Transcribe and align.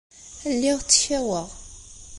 Lliɣ 0.53 0.77
ttkaweɣ. 0.81 1.49